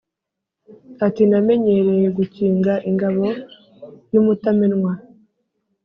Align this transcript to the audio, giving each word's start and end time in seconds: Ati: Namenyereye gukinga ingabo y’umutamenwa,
Ati: 1.05 1.21
Namenyereye 1.29 2.07
gukinga 2.17 2.73
ingabo 2.89 3.23
y’umutamenwa, 4.13 4.93